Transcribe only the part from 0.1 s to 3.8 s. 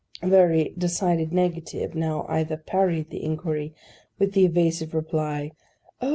a very decided negative, now either parried the inquiry